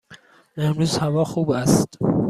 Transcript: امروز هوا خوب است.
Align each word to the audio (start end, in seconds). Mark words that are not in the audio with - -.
امروز 0.57 0.97
هوا 0.97 1.23
خوب 1.23 1.49
است. 1.51 1.97